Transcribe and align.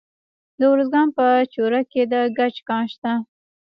د 0.59 0.61
ارزګان 0.73 1.07
په 1.17 1.25
چوره 1.53 1.81
کې 1.91 2.01
د 2.11 2.13
ګچ 2.37 2.55
کان 2.67 2.83
شته. 2.93 3.11